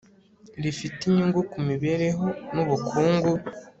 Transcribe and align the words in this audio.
rifite 0.63 0.99
inyungu 1.05 1.39
ku 1.51 1.57
mibereho 1.67 2.25
n 2.53 2.55
ubukungu 2.63 3.31